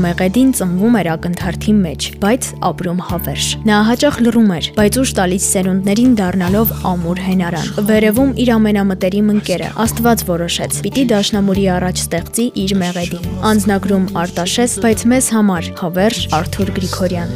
[0.00, 5.46] Մեղեդին ծնվում էր ակնթարթի մեջ, բայց ապրում հավերժ։ Նա հաճախ լռում էր, բայց ուշ տալիս
[5.54, 12.74] սերունդներին դառնալով ամուր հենարան։ Վերևում իր ամենամտերիմ ընկերը Աստված որոշեց՝ պիտի դաշնամուրի առաջ ստեղծի իր
[12.84, 17.32] մեղեդին։ Անznագրում Արտաշես, բայց մեզ համար հավերժ Արթուր Գրիգորյան։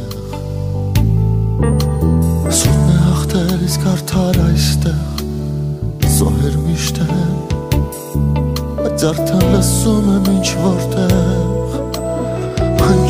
[2.55, 5.15] Սուրն է հաղթել իսկ արդար այստեղ
[6.15, 7.07] Սոհեր միշտ է
[8.79, 11.44] Բայց արդան լսում եմ ինչ որտեղ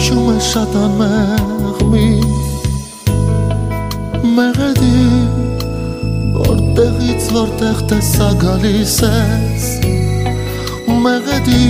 [0.05, 2.07] հնչում է շատ անմեղ մի
[4.35, 5.05] մեղեդի
[6.35, 9.65] որտեղից որտեղ տեսա գալիս ես
[11.05, 11.65] մեղեդի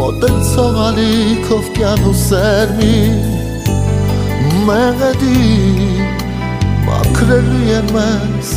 [0.00, 2.96] մոտեցող ալիքով կյանուսեր մի
[4.70, 5.44] մեղեդի
[6.88, 8.56] մաքրելու են մեզ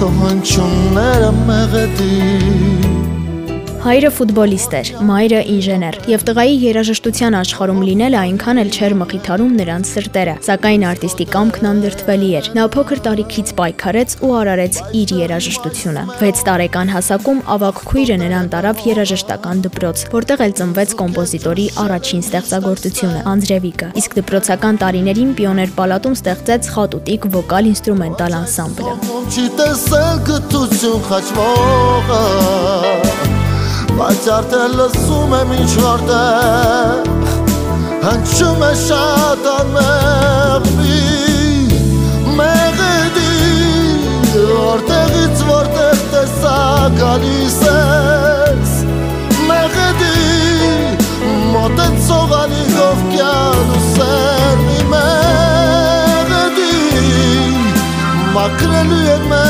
[0.00, 2.93] քո հնչումները մեղեդի
[3.84, 9.90] Հայրը ֆուտբոլիստ էր, մայրը ինժեներ, եւ տղայի երաժշտության աշխարհում լինելը այնքան էլ չէր մխիթարում նրանց
[9.90, 16.40] սրտերը, սակայն արտիստի կամքն անդրդվելի էր։ Նա փոքր տարիքից պայքարեց ու արարեց իր երաժշտությունը։ 6
[16.48, 23.92] տարեկան հասակում ավակ քույրը նրան տարավ երաժշտական դպրոց, որտեղ էլ ծնվեց կոմպոզիտորի առաջին ստեղծագործությունը՝ Անձրևիկը։
[24.00, 28.96] Իսկ դպրոցական տարիներին Պիոներ պալատում ստեղծեց խատուտիկ վոկալ ինստրումենտալ անսամբլը։
[29.28, 32.22] Չի տեսել գտություն խաչվողը
[33.92, 37.10] Բայց արդեն լսում եմ ինչ որտեղ
[38.04, 40.96] Հնչում է շատ անմեղ մի
[42.38, 43.30] մեղեդի
[44.34, 46.56] Որտեղից որտեղ տեսա
[46.98, 48.74] գալիս ես
[49.52, 50.18] Մեղեդի
[51.54, 56.76] մոտեցող ալիքով կյան ու սերմի մեղեդի
[58.34, 59.43] Մակրելու են մեզ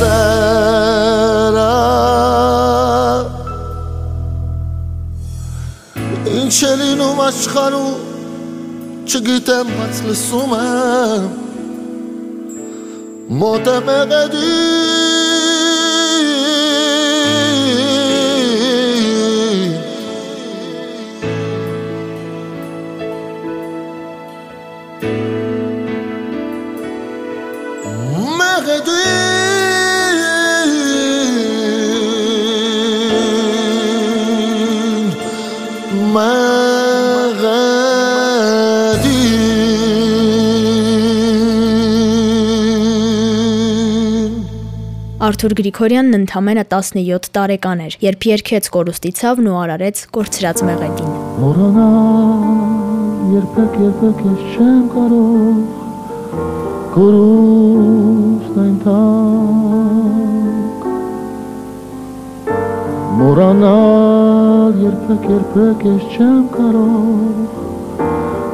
[0.00, 1.66] քոտերը
[6.40, 8.08] Ինչ է լինում աշխարհում
[9.10, 11.28] չգիտեմ բայց լսում եմ
[13.40, 14.89] մոտ է մեղեդի
[45.40, 51.86] Արթուր Գրիգորյանն ընդամենը 17 տարեկան էր, երբ երկեց կորուստի ցավն ու արարեց կորցրած մեղեդին։ Մորանա
[53.30, 55.56] երբեք երբեք ես չեմ կարող
[56.98, 59.00] կորուստ այնտակ
[63.24, 67.50] Մորանալ երբեք երբեք ես չեմ կարող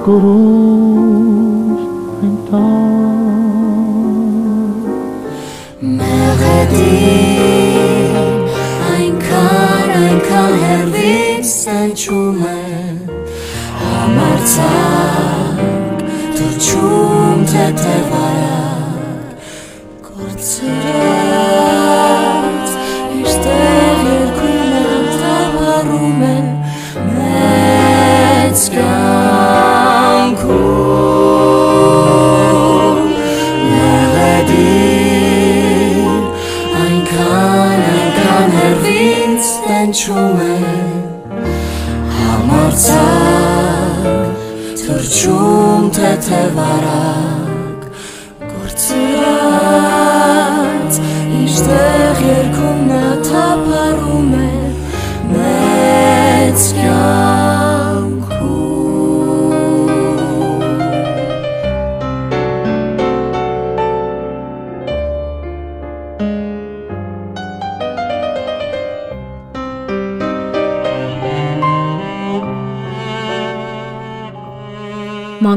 [0.07, 1.93] կորուստ
[2.23, 2.86] այնտակ
[6.57, 8.15] Մեղեդին
[8.91, 12.55] այնքան այնքան հերվից սնչում է
[13.83, 15.61] համարցակ
[16.39, 18.26] թրջում թեթևարակ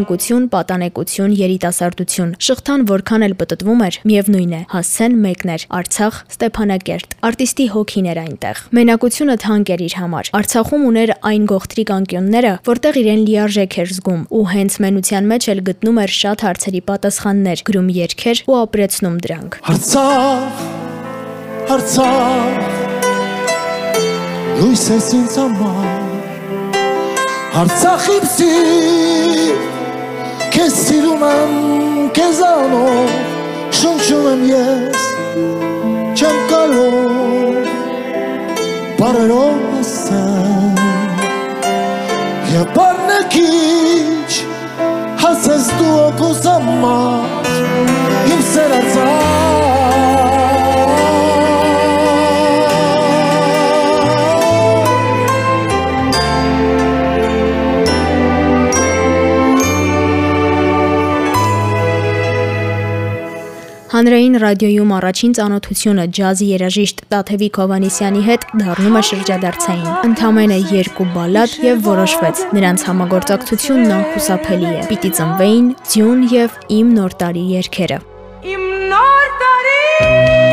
[0.10, 7.14] Մանկություն, պատանեկություն, երիտասարդություն։ Շղթան որքան էլ պտտվում էր, միևնույն է, հասցեն մեկն էր՝ Արցախ, Ստեփանակերտ։
[7.30, 13.00] Արտիստի հոգին էր այնտեղ։ Մենակությունը թանկ էր իր համար։ Արցախում ուներ այն գողտրիկ անկյունները, որտեղ
[13.06, 17.94] իրեն լիարժեք էր զգում ու հենց մենության մեջ էլ գտնում էր շատ հարցերի պատասխաններ, գրում
[18.00, 20.66] երգեր ու ապրեցնում դրանք։ Արցախ,
[21.78, 22.78] Արցախ
[24.60, 25.88] Լույս ես ինձ համար
[27.60, 29.09] Արցախ իմ սիրտ
[30.50, 31.52] Քեզ սիրում եմ
[32.18, 33.10] քեզանով
[33.80, 35.04] Շնչում եմ ես
[36.18, 37.70] Չեմ կարող
[39.00, 40.82] Բարերով ասեմ
[42.56, 44.40] Եվ բարնեկիչ
[45.24, 47.52] Հասես դու օգուս համար
[48.34, 49.79] Իմ սերածար
[64.00, 71.58] Հանրային ռադիոյում առաջին ծանոթությունը ջազի երաժիշտ Տաթևիկ Հովանիսյանի հետ դառնում է շրջադարձային։ Ընդամենը երկու բալադ
[71.68, 78.00] եւ որոշվեց։ Նրանց համագործակցությունն անխուսափելի է։ Պիտի ծնվեին Ձյուն եւ Իմ նոր տարի երգերը։
[78.56, 78.64] Իմ
[78.94, 80.49] նոր տարի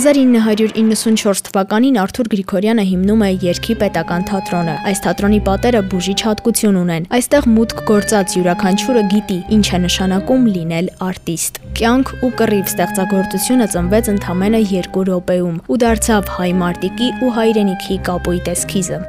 [0.00, 7.08] 1994 թվականին Արթուր Գրիգորյանը հիմնում է Երգի պետական թատրոնը։ Այս թատրոնի պատերը բուժիչ հատկություն ունեն։
[7.18, 14.10] Այստեղ մուտք գործած յուրաքանչյուրը գիտի ինչ է նշանակում լինել արտիստ։ Կյանք ու կռիվ ստեղծագործությունը ծնվեց
[14.14, 19.00] ընդամենը 2 րոպեում ու դարձավ հայ մարտիկի ու հայրենիքի կապույտ էսքիզը։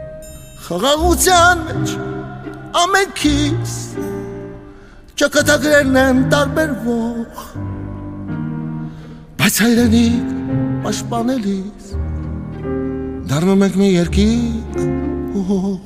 [0.67, 1.95] Խաղաղության մեջ
[2.83, 3.77] ամենքից
[5.21, 7.70] ճակատագրերն են տարբերվող
[9.41, 10.25] բայց հայրենիք
[10.83, 11.85] պաշտպանելիս
[13.31, 14.75] դառնում ենք մի երկիկ
[15.39, 15.79] ու հող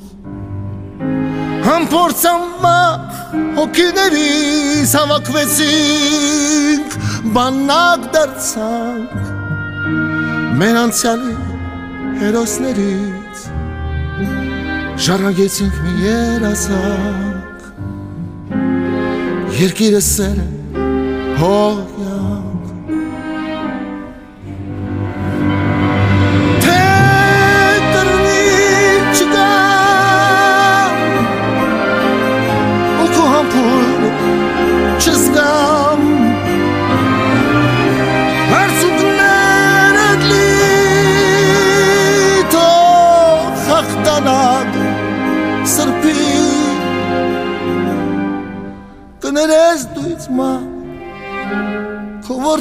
[1.68, 3.22] Համփորձամախ
[3.60, 6.98] հոգիներիս հավաքվեցինք
[7.38, 9.14] բանակ դարձանք
[10.60, 11.36] մեր անցյալի
[12.26, 13.46] հերոսներից
[15.08, 17.64] Ժառանգեցինք մի երազանք
[19.64, 20.50] Երկիրը սեր է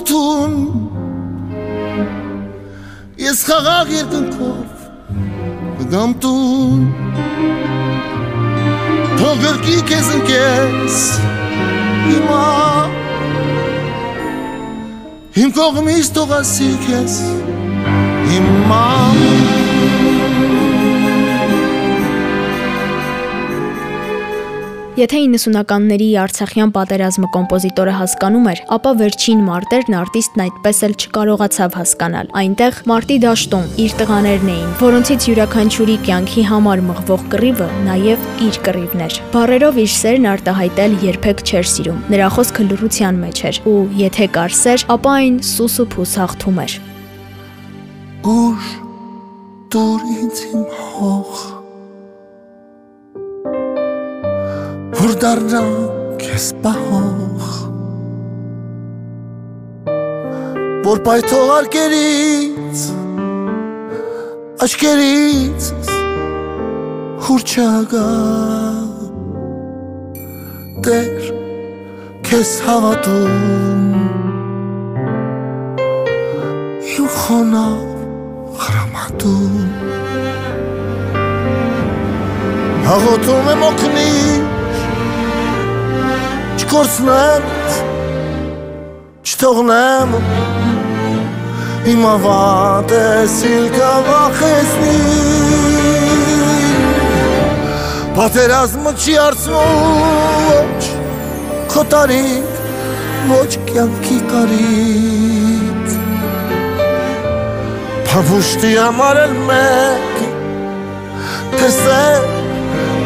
[0.05, 0.55] որդուն
[3.21, 4.85] Ես խաղաղ երկնքով
[5.79, 6.83] կգամ տուն
[9.21, 11.01] Թող գրկի քեզ ընկես
[12.11, 12.45] հիմա
[15.45, 17.19] Իմ կողմից թող ասի քեզ
[18.29, 19.54] հիմա
[24.95, 32.29] Եթե 90-ականների Արցախյան պատերազմը կոմպոզիտորը հասկանում էր, ապա վերջին մարտերն արտիստն այդպես էլ չկարողացավ հասկանալ։
[32.39, 39.03] Այնտեղ մարտի դաշտում իր տղաներն էին, որոնցից յուրաքանչյուրի կյանքի համար մղվող կռիվը նաև իր կռիվն
[39.09, 44.31] էր։ Բարերով իր սերն արտահայտել երբեք չէր սիրում։ Նրա խոսքը լռության մեջ էր, ու եթե
[44.39, 46.79] կար սեր, ապա այն սուս ու փուս հաղթում էր։
[48.31, 48.73] Ուր
[49.75, 51.54] դուր ինձ իմ հող
[55.05, 55.73] Որ դառնամ
[56.17, 57.49] քեզ պահող
[60.87, 62.85] Որ պայթող արկերից
[64.65, 65.67] Աչկերից
[67.27, 68.07] հուր չագա
[70.89, 71.29] Տեր
[72.31, 73.85] քեզ հավատում
[76.95, 77.85] Իմ խոնավ
[78.65, 79.61] խրամատում
[82.89, 84.44] Հաղոթում եմ օգնիր
[86.75, 87.45] Չկորցնեմ
[89.23, 90.15] Չթողնեմ
[91.93, 94.97] Իմ ավատ է սիլկա վախեսնի
[98.17, 99.87] Պատերազմը չի արցնում
[100.49, 100.83] ոչ
[101.71, 102.59] քո տարիք
[103.31, 105.97] ոչ կյանքի կարիք
[108.11, 110.23] Փավուշտի համար էլ մեկ
[111.55, 112.31] թե սեր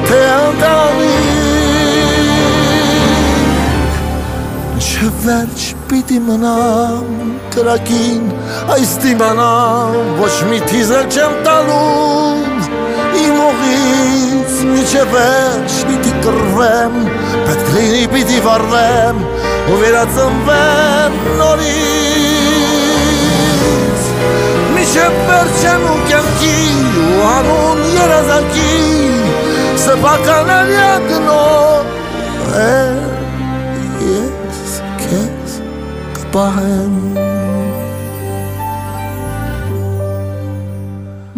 [0.09, 1.18] թե անդալի
[4.99, 7.11] Չվերջ պիտի մնամ
[7.55, 8.25] կրակին
[8.75, 12.49] այս դիմանամ ոչ մի թիզել չեմ տալու
[13.21, 16.97] իմ օղից միջև վերջ պիտի կռվեմ
[17.47, 19.23] պետք լինի պիտի վարվեմ
[19.71, 21.12] ու վերածնվեմ
[21.45, 22.52] նորից
[24.75, 26.59] միջև վերջ եմ ու կյանքի
[27.05, 28.75] ու անուն երազանքի
[29.85, 31.87] սպականել յագնոր
[36.38, 37.48] 关。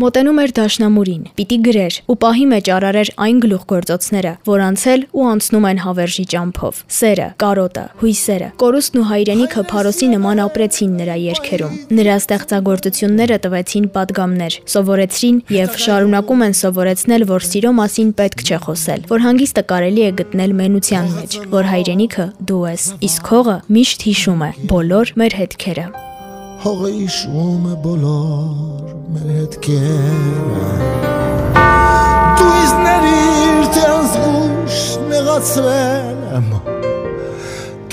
[0.00, 5.66] մոտենում էր դաշնամուրին, պիտի գրեր ու պահի մեջ արարեր այն գլուխգործոցները, որ անցել ու անցնում
[5.70, 12.16] են հավերժի ճամփով։ Սերը, կարոտը, հույսերը, կորուստն ու հայրենիքը փարոսի նման ապրեցին նրա երկերում։ Նրա
[12.20, 19.26] ստեղծագործությունները տվեցին падգամներ, սովորեցրին եւ շարունակում են սովորեցնել, որ սիրո մասին պետք չէ խոսել, որ
[19.28, 24.54] հանգիստը կարելի է գտնել մենության մեջ, որ հայրենիքը դու ես։ Իսկ հողը միշտ հիշում է
[24.70, 25.90] բոլոր մեր հետքերը։
[26.60, 30.64] Հողը հիշում է բոլոր մեր հետքերը
[32.36, 34.80] Դու իզներիր թե անզգուշ
[35.12, 36.50] նեղացրել եմ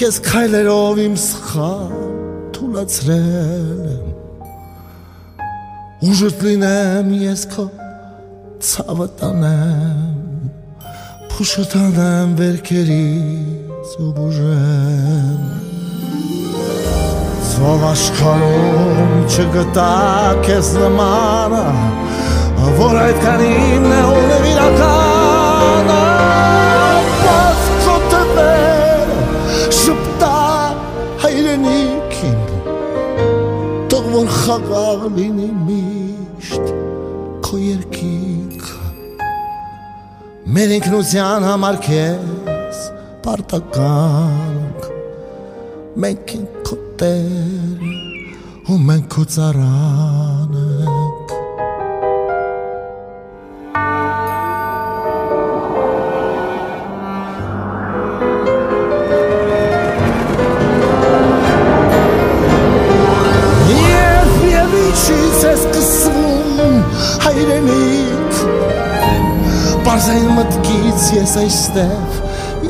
[0.01, 1.95] Կեզ քայլերով իմ սխալ
[2.57, 4.12] թուլացրել եմ
[6.12, 7.69] Ուժըտ լինեմ ես քո
[8.67, 10.51] ցավը տանեմ
[11.31, 15.76] Փուշը տանեմ վերքերից ու բուժեմ
[17.57, 19.91] Սով աշխարում չգտա
[20.45, 21.61] կեզ նմանը
[22.77, 25.95] Որ այդ կանին է ունև իրականը
[27.23, 29.15] Բաց քո տվեր
[29.77, 30.29] շպտա
[31.23, 32.43] հայրենիքին
[33.89, 36.69] Թող որ խաղաղ լինի միշտ
[37.47, 38.77] քո երկինքը
[40.59, 42.85] Մեր ինքնության համար քեզ
[43.25, 44.87] պարտականք
[46.05, 46.56] Մենք ենք
[46.98, 47.82] Տեր
[48.74, 51.34] ու մենք քո ծառան ենք
[63.74, 66.80] Եվ եւ իչից ես կսվում
[67.27, 68.42] հայրենիք
[69.86, 72.20] Բարզային մտքից ես այստեղ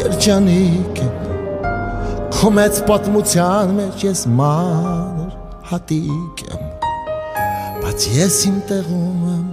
[0.01, 1.26] երջանիկ եմ
[2.37, 5.31] Մեծ պատմության մեջ ես մանր
[5.67, 6.61] հատիկ եմ
[7.81, 9.47] Բայց ես իմ տեղում եմ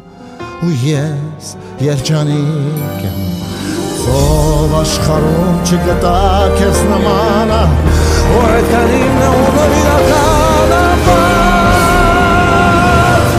[0.69, 1.49] ու ես
[1.85, 3.23] երջանիկ եմ
[4.15, 6.13] Ով աշխարում չգտա
[6.61, 7.63] քեզ նմանը
[8.35, 10.85] Որ այդ կանին է ունով իրականը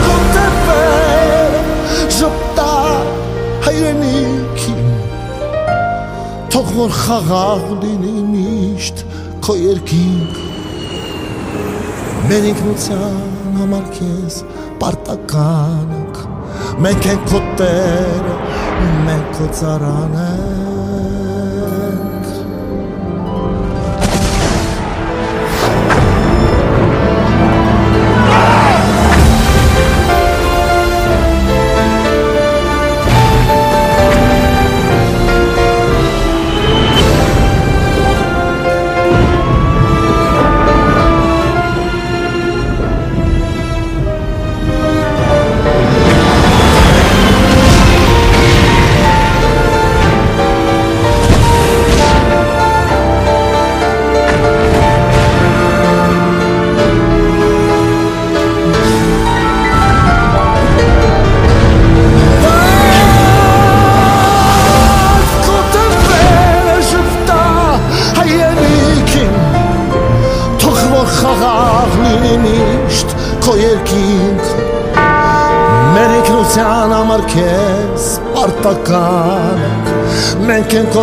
[0.08, 1.58] Քո տեպեր
[2.18, 2.74] ժպտա
[3.70, 4.94] հայրենիքին
[6.56, 8.15] Թող որ խաղաղ լինի
[9.46, 10.38] քո երկինք
[12.30, 14.40] Մեր ինքնության համար քեզ
[14.82, 16.24] պարտականք
[16.86, 18.40] Մենք ենք քո տերը,
[19.06, 20.75] մենք քո ծառանը պարտական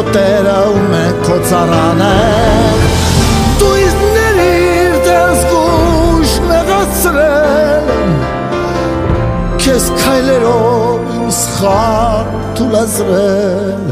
[0.03, 2.83] Մենք ենք քո տերը ու մենք քո ծառան ենք
[3.61, 7.87] Դու իզներիր դες գուշ նեղացրել
[9.63, 12.27] Քեզ քայլերով իմ սխալ
[12.59, 13.87] թուլազրել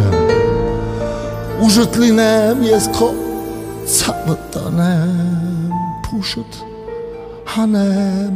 [1.68, 3.10] Ուժըտ լինեմ ես քո
[3.94, 5.70] ցավը տանեմ
[6.08, 6.52] Փուշըտ
[7.54, 8.34] հանեմ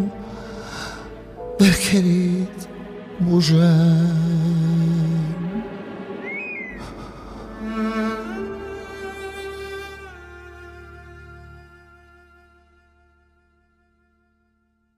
[1.58, 2.58] Վերքերիդ
[3.26, 4.34] բուժեմ